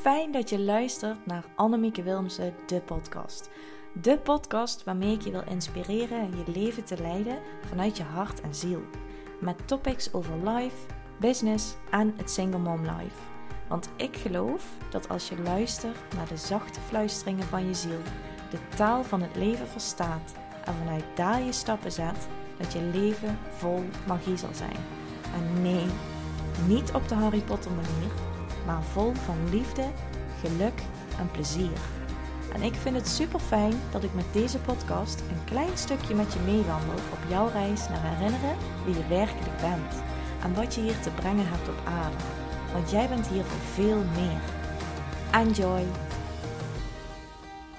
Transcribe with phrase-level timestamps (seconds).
[0.00, 3.50] fijn dat je luistert naar Annemieke Wilmsen, de podcast.
[3.92, 7.38] De podcast waarmee ik je wil inspireren en je leven te leiden
[7.68, 8.82] vanuit je hart en ziel.
[9.40, 10.76] Met topics over life,
[11.18, 13.16] business en het single mom life.
[13.68, 18.02] Want ik geloof dat als je luistert naar de zachte fluisteringen van je ziel,
[18.50, 22.28] de taal van het leven verstaat en vanuit daar je stappen zet,
[22.58, 24.76] dat je leven vol magie zal zijn.
[25.34, 25.86] En nee,
[26.66, 28.29] niet op de Harry Potter manier,
[28.66, 29.84] maar vol van liefde,
[30.40, 30.82] geluk
[31.18, 31.78] en plezier.
[32.54, 36.32] En ik vind het super fijn dat ik met deze podcast een klein stukje met
[36.32, 40.02] je meewandel op jouw reis naar herinneren wie je werkelijk bent
[40.42, 42.16] en wat je hier te brengen hebt op aarde.
[42.72, 44.40] Want jij bent hier voor veel meer.
[45.32, 45.82] Enjoy!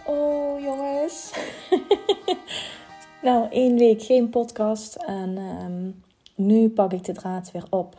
[0.05, 1.31] Oh jongens!
[3.27, 5.91] nou, één week geen podcast en ehm,
[6.47, 7.95] nu pak ik de draad weer op.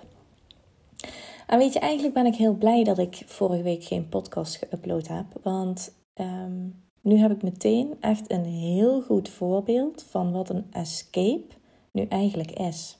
[1.52, 5.06] En weet je, eigenlijk ben ik heel blij dat ik vorige week geen podcast geüpload
[5.08, 5.26] heb.
[5.42, 6.68] Want ehm,
[7.00, 11.54] nu heb ik meteen echt een heel goed voorbeeld van wat een escape
[11.90, 12.98] nu eigenlijk is.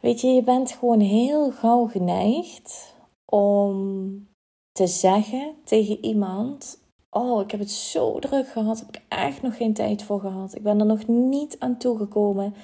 [0.00, 4.28] Weet je, je bent gewoon heel gauw geneigd om
[4.72, 6.78] te zeggen tegen iemand:
[7.10, 10.54] Oh, ik heb het zo druk gehad, heb ik echt nog geen tijd voor gehad.
[10.54, 12.54] Ik ben er nog niet aan toegekomen.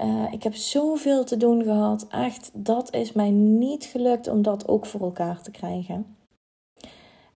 [0.00, 2.08] Uh, ik heb zoveel te doen gehad.
[2.08, 6.16] Echt, dat is mij niet gelukt om dat ook voor elkaar te krijgen.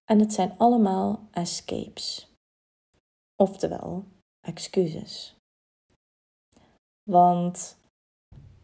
[0.05, 2.33] En het zijn allemaal escapes.
[3.37, 4.05] Oftewel,
[4.47, 5.37] excuses.
[7.11, 7.79] Want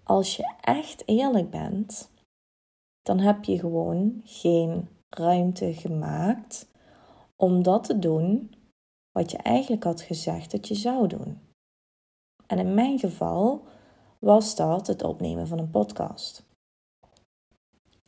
[0.02, 2.10] als je echt eerlijk bent,
[3.02, 6.68] dan heb je gewoon geen ruimte gemaakt
[7.36, 8.54] om dat te doen
[9.12, 11.38] wat je eigenlijk had gezegd dat je zou doen.
[12.46, 13.66] En in mijn geval
[14.24, 16.42] was dat het opnemen van een podcast.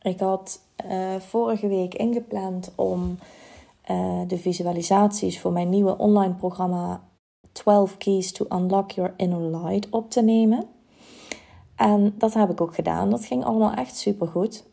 [0.01, 3.19] Ik had uh, vorige week ingepland om
[3.91, 7.03] uh, de visualisaties voor mijn nieuwe online programma
[7.51, 10.69] 12 Keys to Unlock Your Inner Light op te nemen.
[11.75, 13.09] En dat heb ik ook gedaan.
[13.09, 14.65] Dat ging allemaal echt super goed.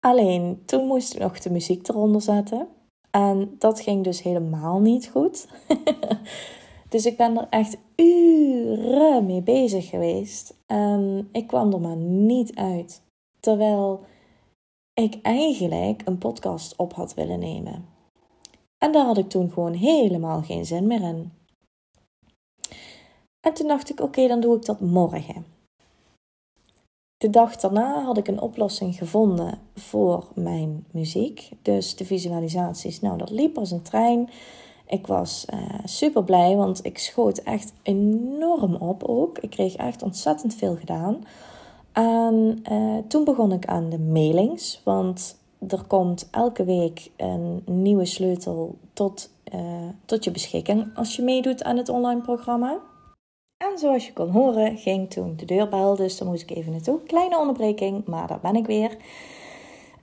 [0.00, 2.68] Alleen toen moest ik nog de muziek eronder zetten.
[3.10, 5.48] En dat ging dus helemaal niet goed.
[6.88, 10.54] Dus ik ben er echt uren mee bezig geweest.
[10.66, 13.02] En ik kwam er maar niet uit.
[13.40, 14.00] Terwijl
[14.94, 17.84] ik eigenlijk een podcast op had willen nemen.
[18.78, 21.32] En daar had ik toen gewoon helemaal geen zin meer in.
[23.40, 25.46] En toen dacht ik: oké, dan doe ik dat morgen.
[27.16, 31.50] De dag daarna had ik een oplossing gevonden voor mijn muziek.
[31.62, 34.30] Dus de visualisaties, nou, dat liep als een trein.
[34.88, 39.38] Ik was uh, super blij, want ik schoot echt enorm op ook.
[39.38, 41.24] Ik kreeg echt ontzettend veel gedaan.
[41.92, 45.36] En uh, toen begon ik aan de mailings, want
[45.68, 49.60] er komt elke week een nieuwe sleutel tot, uh,
[50.04, 52.78] tot je beschikking als je meedoet aan het online programma.
[53.56, 57.02] En zoals je kon horen, ging toen de deurbel, dus daar moest ik even naartoe.
[57.02, 58.96] Kleine onderbreking, maar daar ben ik weer.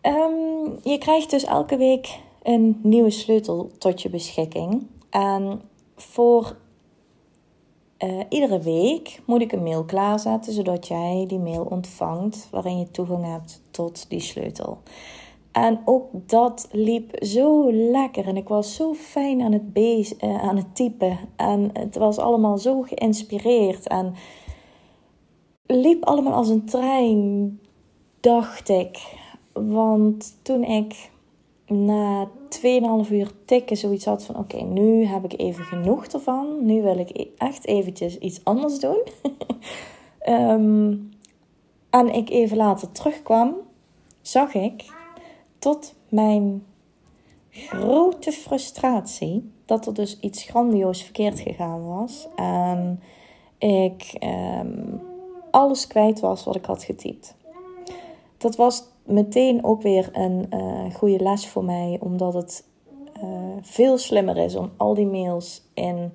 [0.01, 4.87] Um, je krijgt dus elke week een nieuwe sleutel tot je beschikking.
[5.09, 5.61] En
[5.95, 6.57] voor
[8.03, 12.91] uh, iedere week moet ik een mail klaarzetten, zodat jij die mail ontvangt waarin je
[12.91, 14.77] toegang hebt tot die sleutel.
[15.51, 20.57] En ook dat liep zo lekker en ik was zo fijn aan het, uh, aan
[20.57, 21.17] het typen.
[21.35, 24.13] En het was allemaal zo geïnspireerd en
[25.65, 27.59] liep allemaal als een trein,
[28.19, 29.17] dacht ik.
[29.53, 31.13] Want toen ik
[31.67, 32.27] na
[33.05, 34.37] 2,5 uur tikken zoiets had van...
[34.37, 36.65] oké, nu heb ik even genoeg ervan.
[36.65, 39.01] Nu wil ik e- echt eventjes iets anders doen.
[40.29, 41.09] um,
[41.99, 43.55] en ik even later terugkwam,
[44.21, 44.93] zag ik
[45.59, 46.65] tot mijn
[47.49, 49.51] grote frustratie...
[49.65, 52.27] dat er dus iets grandioos verkeerd gegaan was.
[52.35, 52.99] En
[53.57, 54.17] ik
[54.59, 55.01] um,
[55.51, 57.35] alles kwijt was wat ik had getypt.
[58.37, 62.63] Dat was meteen ook weer een uh, goede les voor mij, omdat het
[63.23, 63.29] uh,
[63.61, 66.13] veel slimmer is om al die mails in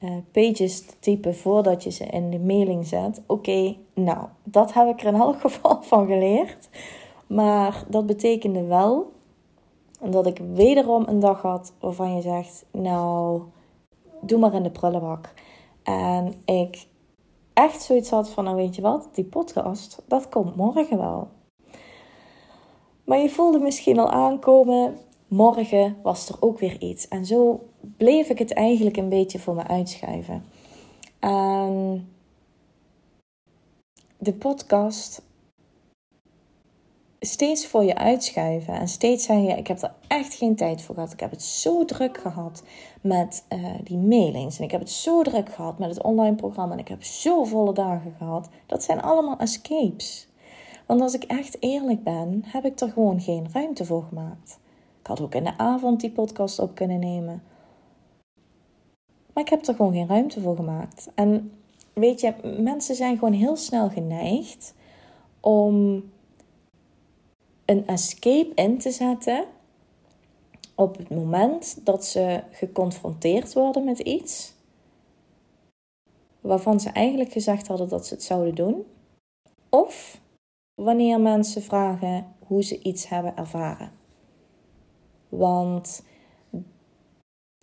[0.00, 3.22] uh, pages te typen voordat je ze in de mailing zet.
[3.26, 6.68] Oké, nou, dat heb ik er in elk geval van geleerd.
[7.26, 9.12] Maar dat betekende wel
[10.00, 13.42] dat ik wederom een dag had waarvan je zegt: Nou,
[14.20, 15.34] doe maar in de prullenbak.
[15.82, 16.86] En ik
[17.52, 21.28] echt zoiets had van: Nou, weet je wat, die podcast, dat komt morgen wel.
[23.08, 27.08] Maar je voelde misschien al aankomen, morgen was er ook weer iets.
[27.08, 30.44] En zo bleef ik het eigenlijk een beetje voor me uitschuiven.
[31.18, 32.08] En
[34.18, 35.22] de podcast
[37.20, 41.12] steeds voor je uitschuiven en steeds zeggen: Ik heb er echt geen tijd voor gehad.
[41.12, 42.62] Ik heb het zo druk gehad
[43.00, 44.58] met uh, die mailings.
[44.58, 46.72] En ik heb het zo druk gehad met het online programma.
[46.72, 48.48] En ik heb zo volle dagen gehad.
[48.66, 50.27] Dat zijn allemaal escapes.
[50.88, 54.58] Want als ik echt eerlijk ben, heb ik er gewoon geen ruimte voor gemaakt.
[55.00, 57.42] Ik had ook in de avond die podcast op kunnen nemen.
[59.32, 61.10] Maar ik heb er gewoon geen ruimte voor gemaakt.
[61.14, 61.52] En
[61.92, 64.74] weet je, mensen zijn gewoon heel snel geneigd
[65.40, 66.04] om
[67.64, 69.44] een escape in te zetten
[70.74, 74.54] op het moment dat ze geconfronteerd worden met iets
[76.40, 78.84] waarvan ze eigenlijk gezegd hadden dat ze het zouden doen,
[79.68, 80.20] of
[80.78, 83.92] wanneer mensen vragen hoe ze iets hebben ervaren.
[85.28, 86.04] Want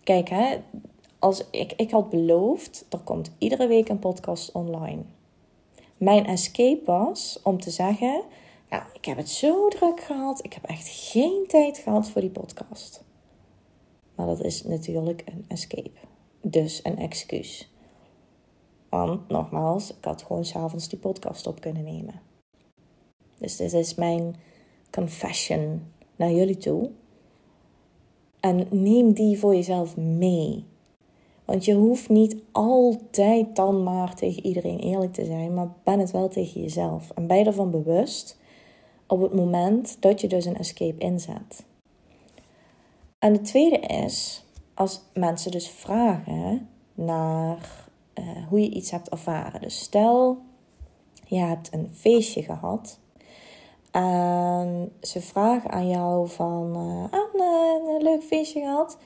[0.02, 0.56] kijk, hè,
[1.18, 5.02] als ik, ik had beloofd, er komt iedere week een podcast online.
[5.96, 8.22] Mijn escape was om te zeggen:
[8.70, 12.30] ja, ik heb het zo druk gehad, ik heb echt geen tijd gehad voor die
[12.30, 13.04] podcast.
[14.14, 16.00] Maar dat is natuurlijk een escape,
[16.40, 17.70] dus een excuus.
[18.88, 22.25] Want nogmaals, ik had gewoon s'avonds die podcast op kunnen nemen.
[23.46, 24.36] Dus dit is mijn
[24.90, 25.82] confession
[26.16, 26.90] naar jullie toe.
[28.40, 30.64] En neem die voor jezelf mee.
[31.44, 36.10] Want je hoeft niet altijd dan maar tegen iedereen eerlijk te zijn, maar ben het
[36.10, 37.10] wel tegen jezelf.
[37.10, 38.38] En ben je ervan bewust
[39.06, 41.64] op het moment dat je dus een escape inzet.
[43.18, 44.44] En de tweede is,
[44.74, 49.60] als mensen dus vragen naar uh, hoe je iets hebt ervaren.
[49.60, 50.38] Dus stel,
[51.26, 52.98] je hebt een feestje gehad
[53.90, 58.98] en ze vragen aan jou van, uh, ah, een leuk feestje gehad.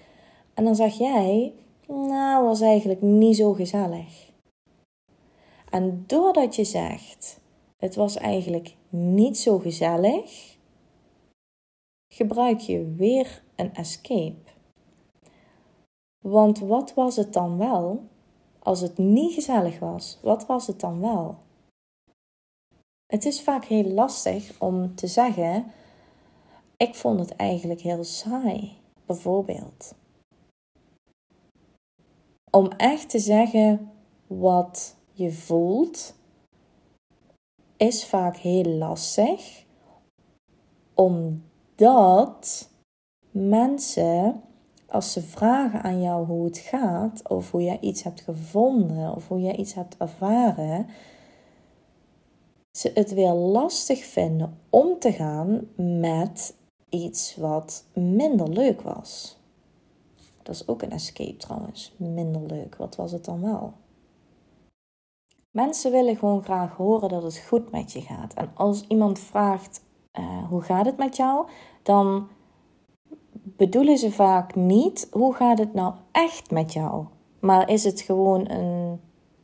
[0.55, 1.53] En dan zeg jij,
[1.87, 4.31] nou, was eigenlijk niet zo gezellig.
[5.71, 7.41] En doordat je zegt,
[7.77, 10.57] het was eigenlijk niet zo gezellig,
[12.13, 14.51] gebruik je weer een escape.
[16.25, 18.03] Want wat was het dan wel
[18.59, 20.19] als het niet gezellig was?
[20.23, 21.39] Wat was het dan wel?
[23.11, 25.65] Het is vaak heel lastig om te zeggen:
[26.77, 29.95] Ik vond het eigenlijk heel saai, bijvoorbeeld.
[32.51, 33.91] Om echt te zeggen
[34.27, 36.15] wat je voelt,
[37.77, 39.65] is vaak heel lastig,
[40.95, 42.69] omdat
[43.31, 44.43] mensen,
[44.89, 49.29] als ze vragen aan jou hoe het gaat, of hoe jij iets hebt gevonden, of
[49.29, 50.87] hoe jij iets hebt ervaren,
[52.73, 55.69] ze het weer lastig vinden om te gaan
[56.01, 56.55] met
[56.89, 59.39] iets wat minder leuk was.
[60.43, 61.95] Dat is ook een escape trouwens.
[61.97, 62.77] Minder leuk.
[62.77, 63.73] Wat was het dan wel?
[65.51, 68.35] Mensen willen gewoon graag horen dat het goed met je gaat.
[68.35, 69.85] En als iemand vraagt
[70.19, 71.49] uh, hoe gaat het met jou,
[71.83, 72.29] dan
[73.43, 77.07] bedoelen ze vaak niet hoe gaat het nou echt met jou.
[77.41, 79.01] Maar is het gewoon een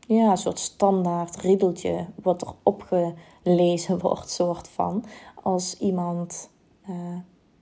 [0.06, 5.04] ja, soort standaard riedeltje wat er opgelezen wordt, soort van,
[5.42, 6.50] als iemand,
[6.88, 7.16] uh,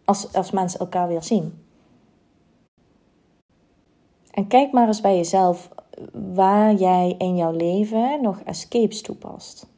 [0.05, 1.63] als, als mensen elkaar weer zien.
[4.31, 5.69] En kijk maar eens bij jezelf
[6.35, 9.73] waar jij in jouw leven nog escapes toepast.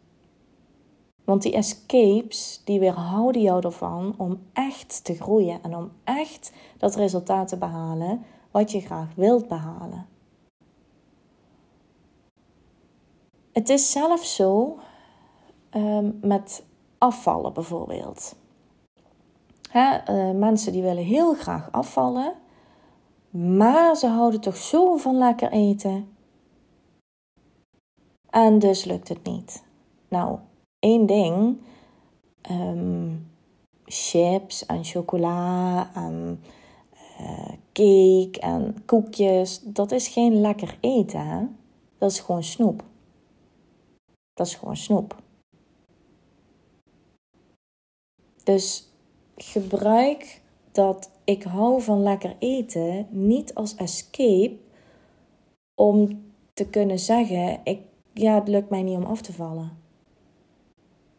[1.24, 6.94] Want die escapes, die weerhouden jou ervan om echt te groeien en om echt dat
[6.94, 10.06] resultaat te behalen wat je graag wilt behalen.
[13.56, 14.78] Het is zelfs zo
[15.74, 16.64] um, met
[16.98, 18.36] afvallen bijvoorbeeld.
[19.70, 22.34] Hè, uh, mensen die willen heel graag afvallen,
[23.30, 26.16] maar ze houden toch zo van lekker eten.
[28.30, 29.64] En dus lukt het niet.
[30.08, 30.38] Nou,
[30.78, 31.60] één ding.
[32.50, 33.30] Um,
[33.84, 36.42] chips en chocola en
[37.20, 39.60] uh, cake en koekjes.
[39.62, 41.56] Dat is geen lekker eten.
[41.98, 42.82] Dat is gewoon snoep.
[44.36, 45.22] Dat is gewoon snoep.
[48.44, 48.92] Dus
[49.36, 54.56] gebruik dat ik hou van lekker eten niet als escape
[55.74, 57.80] om te kunnen zeggen: ik,
[58.12, 59.78] ja, het lukt mij niet om af te vallen.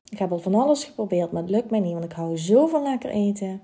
[0.10, 2.68] Ik heb al van alles geprobeerd, maar het lukt mij niet, want ik hou zo
[2.68, 3.62] van lekker eten.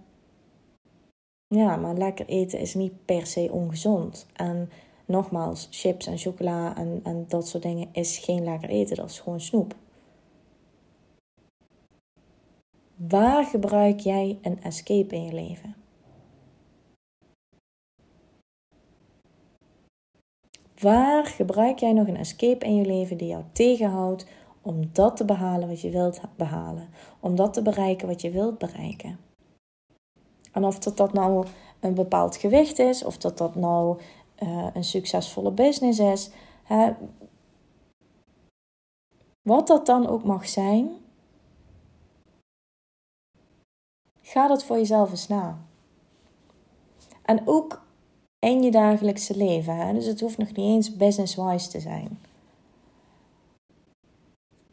[1.48, 4.28] Ja, maar lekker eten is niet per se ongezond.
[4.34, 4.70] En
[5.14, 9.20] nogmaals, chips en chocola en, en dat soort dingen is geen lekker eten, dat is
[9.20, 9.76] gewoon snoep.
[12.96, 15.76] Waar gebruik jij een escape in je leven?
[20.80, 24.26] Waar gebruik jij nog een escape in je leven die jou tegenhoudt
[24.62, 26.90] om dat te behalen wat je wilt behalen.
[27.20, 29.20] Om dat te bereiken wat je wilt bereiken.
[30.52, 31.46] En of dat, dat nou
[31.80, 34.00] een bepaald gewicht is, of dat dat nou
[34.48, 36.30] uh, een succesvolle business is.
[36.64, 36.94] Hè,
[39.42, 40.90] wat dat dan ook mag zijn,
[44.22, 45.58] ga dat voor jezelf eens na.
[47.22, 47.82] En ook
[48.40, 49.76] in je dagelijkse leven.
[49.76, 49.94] Hè?
[49.94, 52.20] Dus het hoeft nog niet eens business-wise te zijn.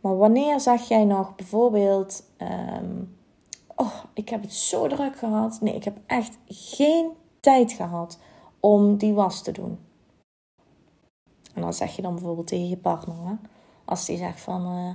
[0.00, 3.18] Maar wanneer zeg jij nog bijvoorbeeld: um,
[3.80, 5.60] Oh, ik heb het zo druk gehad.
[5.60, 7.10] Nee, ik heb echt geen
[7.40, 8.18] tijd gehad
[8.60, 9.78] om die was te doen.
[11.54, 13.38] En dan zeg je dan bijvoorbeeld tegen je partner?
[13.84, 14.62] Als die zegt van.
[14.62, 14.94] Uh,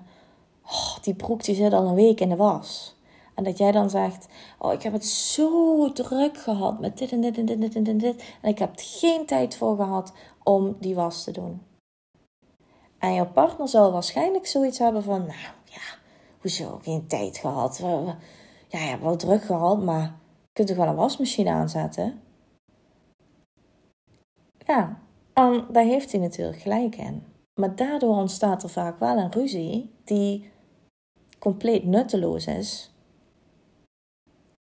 [0.72, 2.96] oh, die broek die zit al een week in de was.
[3.34, 7.22] En dat jij dan zegt: Oh, ik heb het zo druk gehad met dit en
[7.22, 8.24] dit en dit en dit en dit.
[8.42, 11.62] En ik heb geen tijd voor gehad om die was te doen.
[12.98, 15.98] En jouw partner zal waarschijnlijk zoiets hebben van: Nou ja,
[16.42, 17.78] hoezo geen tijd gehad?
[18.68, 22.22] Ja, je hebt wel druk gehad, maar je kunt toch wel een wasmachine aanzetten?
[24.66, 25.00] Ja,
[25.34, 27.24] en daar heeft hij natuurlijk gelijk in.
[27.60, 30.52] Maar daardoor ontstaat er vaak wel een ruzie die
[31.40, 32.94] compleet nutteloos is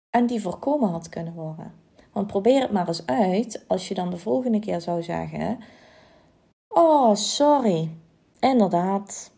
[0.10, 1.74] en die voorkomen had kunnen worden.
[2.12, 5.60] Want probeer het maar eens uit als je dan de volgende keer zou zeggen:
[6.68, 7.90] Oh, sorry.
[8.40, 9.32] Inderdaad.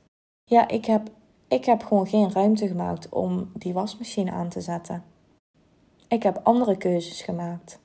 [0.44, 1.10] Ja, ik heb,
[1.48, 5.04] ik heb gewoon geen ruimte gemaakt om die wasmachine aan te zetten.
[6.08, 7.80] Ik heb andere keuzes gemaakt.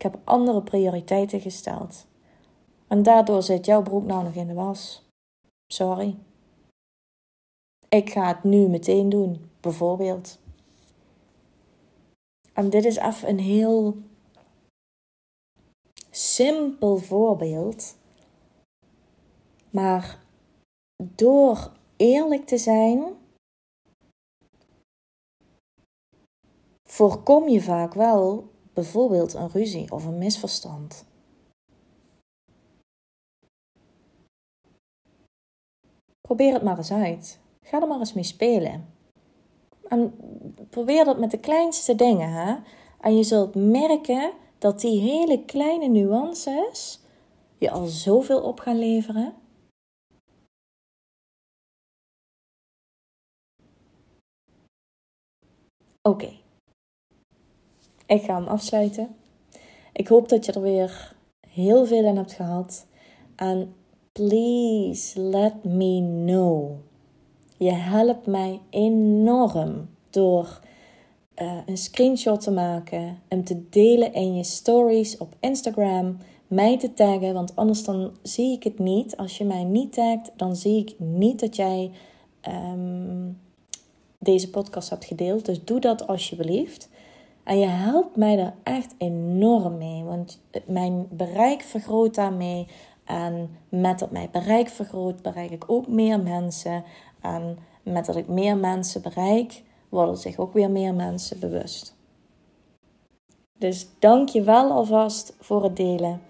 [0.00, 2.06] Ik heb andere prioriteiten gesteld.
[2.86, 5.08] En daardoor zit jouw broek nou nog in de was.
[5.72, 6.18] Sorry.
[7.88, 10.38] Ik ga het nu meteen doen, bijvoorbeeld.
[12.52, 13.96] En dit is even een heel
[16.10, 17.96] simpel voorbeeld.
[19.70, 20.18] Maar
[20.96, 23.16] door eerlijk te zijn,
[26.88, 28.50] voorkom je vaak wel
[28.80, 31.04] bijvoorbeeld een ruzie of een misverstand.
[36.20, 37.40] Probeer het maar eens uit.
[37.62, 38.94] Ga er maar eens mee spelen.
[39.88, 40.14] En
[40.70, 42.32] probeer dat met de kleinste dingen.
[42.32, 42.56] Hè?
[43.00, 47.00] En je zult merken dat die hele kleine nuances
[47.58, 49.34] je al zoveel op gaan leveren.
[56.02, 56.39] Oké.
[58.10, 59.08] Ik ga hem afsluiten.
[59.92, 61.16] Ik hoop dat je er weer
[61.48, 62.86] heel veel in hebt gehad.
[63.36, 63.74] En
[64.12, 66.70] please let me know
[67.64, 70.60] je helpt mij enorm door
[71.42, 76.94] uh, een screenshot te maken, hem te delen in je stories op Instagram, mij te
[76.94, 79.16] taggen, want anders dan zie ik het niet.
[79.16, 81.90] Als je mij niet tagt, dan zie ik niet dat jij
[82.72, 83.38] um,
[84.18, 85.44] deze podcast hebt gedeeld.
[85.44, 86.88] Dus doe dat alsjeblieft.
[87.44, 92.66] En je helpt mij er echt enorm mee, want mijn bereik vergroot daarmee.
[93.04, 96.84] En met dat mijn bereik vergroot, bereik ik ook meer mensen.
[97.20, 101.98] En met dat ik meer mensen bereik, worden zich ook weer meer mensen bewust.
[103.58, 106.20] Dus dank je wel alvast voor het delen.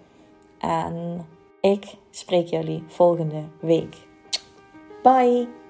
[0.59, 1.25] En
[1.61, 4.07] ik spreek jullie volgende week.
[5.03, 5.60] Bye!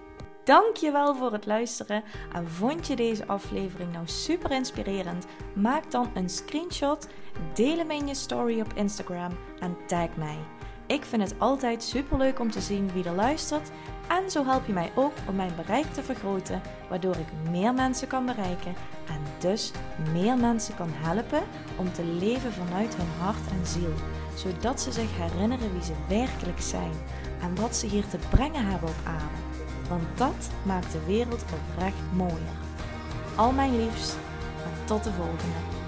[0.43, 2.03] Dankjewel voor het luisteren.
[2.33, 5.25] En vond je deze aflevering nou super inspirerend?
[5.53, 7.07] Maak dan een screenshot,
[7.53, 10.37] deel hem in je story op Instagram en tag mij.
[10.87, 13.71] Ik vind het altijd super leuk om te zien wie er luistert.
[14.07, 18.07] En zo help je mij ook om mijn bereik te vergroten, waardoor ik meer mensen
[18.07, 18.75] kan bereiken
[19.07, 19.71] en dus
[20.13, 21.43] meer mensen kan helpen
[21.77, 23.93] om te leven vanuit hun hart en ziel,
[24.35, 26.93] zodat ze zich herinneren wie ze werkelijk zijn
[27.41, 29.50] en wat ze hier te brengen hebben op aarde.
[29.89, 32.57] Want dat maakt de wereld oprecht mooier.
[33.35, 34.17] Al mijn liefst
[34.63, 35.80] en tot de volgende.